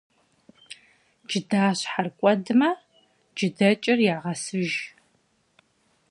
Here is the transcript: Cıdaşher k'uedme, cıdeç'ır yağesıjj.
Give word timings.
Cıdaşher 1.29 2.07
k'uedme, 2.17 2.71
cıdeç'ır 3.37 3.99
yağesıjj. 4.07 4.75